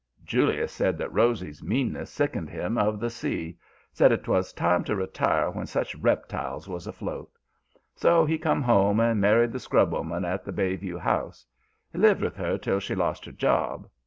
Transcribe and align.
"Julius 0.25 0.71
said 0.71 0.97
that 0.97 1.13
Rosy's 1.13 1.61
meanness 1.61 2.09
sickened 2.09 2.49
him 2.49 2.75
of 2.75 2.99
the 2.99 3.11
sea. 3.11 3.59
Said 3.93 4.07
'twas 4.23 4.51
time 4.51 4.83
to 4.85 4.95
retire 4.95 5.51
when 5.51 5.67
such 5.67 5.93
reptiles 5.93 6.67
was 6.67 6.87
afloat. 6.87 7.29
So 7.93 8.25
he 8.25 8.39
come 8.39 8.63
home 8.63 8.99
and 8.99 9.21
married 9.21 9.51
the 9.51 9.59
scrub 9.59 9.91
woman 9.91 10.25
at 10.25 10.43
the 10.43 10.51
Bay 10.51 10.75
View 10.75 10.97
House. 10.97 11.45
He 11.93 11.99
lived 11.99 12.21
with 12.23 12.35
her 12.37 12.57
till 12.57 12.79
she 12.79 12.95
lost 12.95 13.25
her 13.25 13.31
job. 13.31 13.87